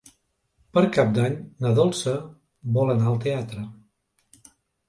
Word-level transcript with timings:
Per 0.77 0.81
Cap 0.95 1.11
d'Any 1.17 1.35
na 1.65 1.73
Dolça 1.81 2.15
vol 2.79 2.93
anar 2.97 3.09
al 3.13 3.23
teatre. 3.27 3.67